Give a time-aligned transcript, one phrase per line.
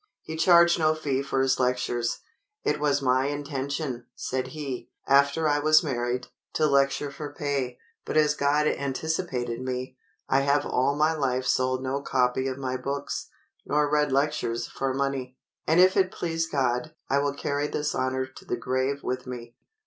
[0.23, 2.21] He charged no fee for his lectures.
[2.63, 7.77] "It was my intention," said he, "after I was married, to lecture for pay.
[8.03, 12.77] But as God anticipated me, I have all my life sold no copy of my
[12.77, 13.29] books,
[13.63, 15.37] nor read lectures for money.
[15.67, 19.53] And if it please God, I will carry this honor to the grave with me."